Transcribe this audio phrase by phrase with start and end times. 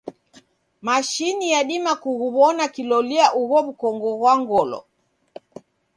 [0.85, 4.79] Mashini yadima kughuw'ona kilolia ugho w'ukongo ghwa ngolo.